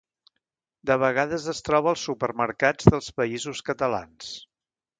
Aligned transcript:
De 0.89 0.95
vegades 1.03 1.45
es 1.53 1.61
troba 1.67 1.93
als 1.93 2.07
supermercats 2.09 2.89
dels 2.95 3.13
Països 3.21 3.63
Catalans. 3.71 4.35